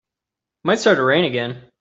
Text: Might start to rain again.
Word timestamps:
Might 0.63 0.79
start 0.79 0.97
to 0.97 1.03
rain 1.03 1.25
again. 1.25 1.69